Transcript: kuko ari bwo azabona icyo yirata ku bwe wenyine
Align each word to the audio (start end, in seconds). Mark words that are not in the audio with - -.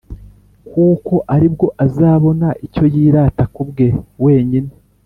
kuko 0.71 1.13
ari 1.35 1.47
bwo 1.53 1.67
azabona 1.85 2.47
icyo 2.65 2.83
yirata 2.93 3.43
ku 3.53 3.61
bwe 3.69 3.87
wenyine 4.23 4.71